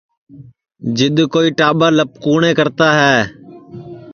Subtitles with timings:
[0.97, 3.19] جِد کوئی ٽاٻرَ لپکُﯡنیں کرتا ہے